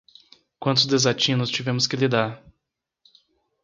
[0.59, 2.43] Quantos desatinos tivemos que lidar